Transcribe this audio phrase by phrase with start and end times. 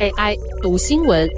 [0.00, 1.28] AI 读新闻，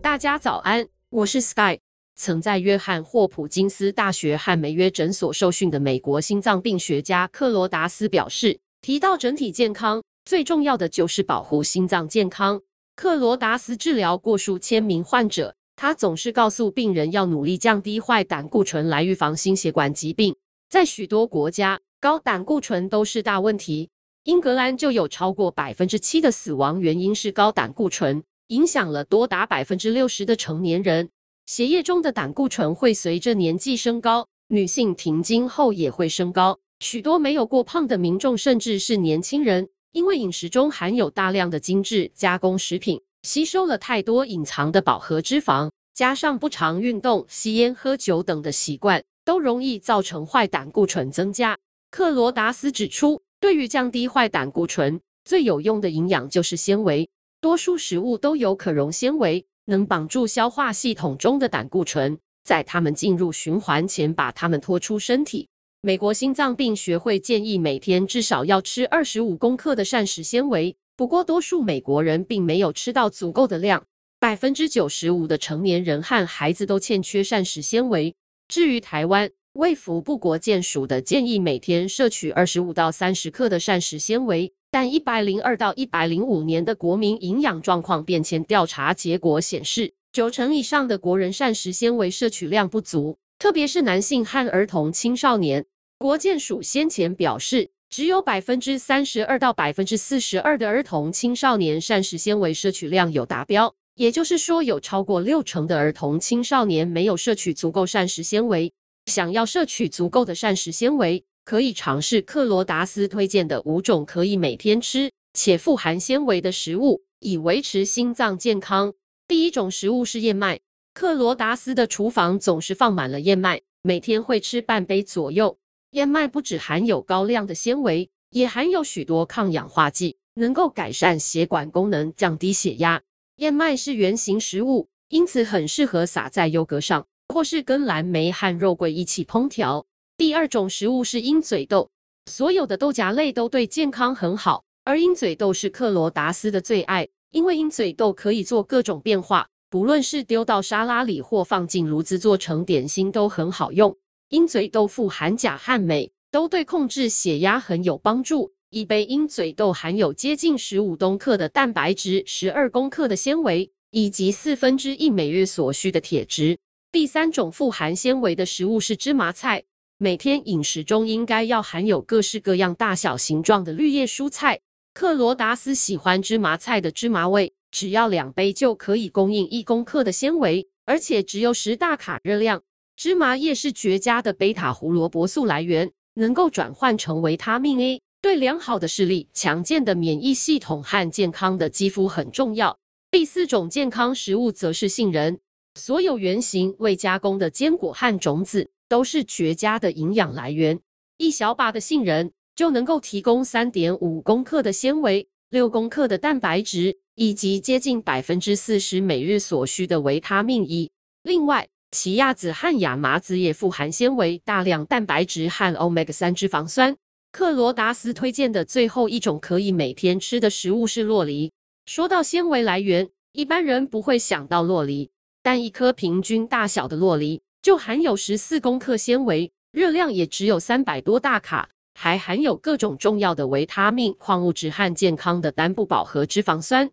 [0.00, 1.78] 大家早安，我是 Sky。
[2.16, 12.60] 曾在约翰霍普金斯大学和梅约诊所受训的美国心脏病学家克罗达斯表示，提到整体健康，最重要的就是保护心脏健康。
[12.96, 20.36] 克罗达斯治疗过数千名患者，他总是告诉病人要努力降低坏胆固醇来预防心血管疾病。
[20.68, 23.90] 在许多国家，高胆固醇都是大问题。
[24.24, 31.10] 英格兰就有超过百分之七的死亡原因是高胆固醇，影响了多达百分之六十的成年人。
[31.44, 36.58] 血液中的胆固醇会随着年纪升高，女性停经后也会升高。
[36.78, 51.58] 许多没有过胖的民众，甚至是年轻人，因为饮食中含有大量的精致加工食品，吸收了太多隐藏的饱和脂肪，加上不常运动、吸烟、喝酒等的习惯，都容易造成坏胆固醇增加。
[51.90, 57.10] 克罗达斯指出，对于降低坏胆固醇，最有用的营养就是纤维。
[57.40, 65.48] 多数食物都有可溶纤维，能帮助消化系统中的胆固醇，在它们进入循环前把它们拖出身体。
[65.80, 73.84] 美国心脏病学会建议每天至少要吃二十五公克的膳食纤维，不过多数美国人并没有吃到足够的量，
[74.20, 78.14] 百分之九十五的成年人和孩子都欠缺膳食纤维。
[78.46, 95.66] 至于台湾，卫福部国健署的建议每天摄取二十五到三十克的膳食纤维，但一百零二到一百零五年的国民营养状况变迁调查结果显示，九成以上的国人膳食纤维摄取量不足，特别是男性和儿童青少年。
[95.98, 108.72] 国健署先前表示，只有百分之三十二到百分之四十二的儿童青少年膳食纤维摄取量有达标，也就是说，有超过六成的儿童青少年没有摄取足够膳食纤维。
[109.10, 118.94] 想要摄取足够的膳食纤维，可以尝试克罗达斯推荐的五种可以每天吃且富含纤维的食物，以维持心脏健康。
[119.28, 120.60] 第一种食物是燕麦，
[120.94, 125.58] 克罗达斯的厨房总是放满了燕麦，每天会吃半杯左右。
[125.90, 133.02] 燕麦不只含有高量的纤维，也含有许多抗氧化剂，能够改善血管功能，降低血压。
[133.36, 137.06] 燕麦是圆形食物，因此很适合撒在优格上。
[137.30, 139.86] 或是跟蓝莓和肉桂一起烹调。
[140.16, 141.88] 第二种食物是鹰嘴豆，
[142.26, 153.96] 所有的豆荚类都对健康很好，而鹰嘴豆是克罗达斯的最爱，因为鹰嘴豆可以做各种变化，不论是丢到沙拉里或放进炉子做成点心都很好用。
[154.30, 158.52] 鹰嘴豆富含钾和镁，都对控制血压很有帮助。
[158.70, 166.58] 一杯鹰嘴豆含有接近十五公克的蛋白质、十二公克的纤维，以及四分之一每月所需的铁质。
[166.92, 169.62] 第三种富含纤维的食物是芝麻菜，
[169.96, 174.58] 每天饮食中应该要含有各式各样大小形状的绿叶蔬菜。
[174.92, 182.60] 克罗达斯喜欢芝麻菜的芝麻味，只要两杯就可以供应一公克的纤维，而且只有十大卡热量。
[182.96, 192.76] 芝麻叶是绝佳的贝塔胡萝卜素来源，能够转换成维他命 A，对良好的视力、强健的免疫系统和健康的肌肤很重要。
[193.12, 195.38] 第四种健康食物则是杏仁。
[195.74, 200.80] 所有原型未加工的坚果和种子都是绝佳的营养来源。
[201.16, 210.90] 一小把的杏仁就能够提供三点五公克的纤维、六公克的蛋白质，以及接近百分之四十每日所需的维他命 E。
[211.22, 216.96] 另外，奇亚籽和亚麻籽也富含纤维、大量蛋白质和欧米伽三脂肪酸。
[217.32, 221.52] 克罗达斯推荐的最后一种可以每天吃的食物是洛梨。
[221.86, 225.10] 说到纤维来源，一般人不会想到洛梨。
[225.42, 236.90] 但一颗平均大小的洛梨就含有十四公克纤维，热量也只有三百多大卡，还含有各种重要的维他命、矿物质和健康的单不饱和脂肪酸。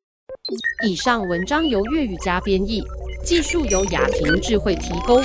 [0.85, 2.81] 以上文章由粤语加编译，
[3.25, 5.21] 技术由雅婷智慧提供。